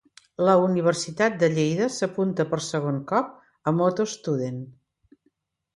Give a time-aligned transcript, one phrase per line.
[0.47, 3.31] La Universitat de Lleida s'apunta, per segon cop,
[3.73, 4.63] a MotoStudent.